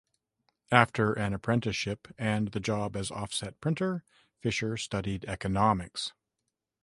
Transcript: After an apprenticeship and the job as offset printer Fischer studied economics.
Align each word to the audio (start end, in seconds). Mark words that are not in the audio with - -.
After 0.71 1.13
an 1.13 1.31
apprenticeship 1.35 2.07
and 2.17 2.53
the 2.53 2.59
job 2.59 2.95
as 2.95 3.11
offset 3.11 3.61
printer 3.61 4.03
Fischer 4.39 4.75
studied 4.75 5.25
economics. 5.25 6.11